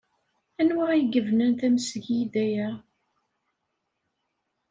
Anwa 0.59 0.85
ay 0.91 1.03
yebnan 1.13 1.53
tamesgida-a? 1.59 2.67